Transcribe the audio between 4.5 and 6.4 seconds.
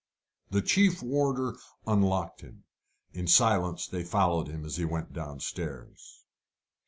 as he went downstairs.